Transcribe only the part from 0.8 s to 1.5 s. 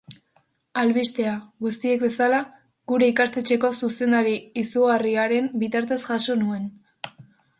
Albistea,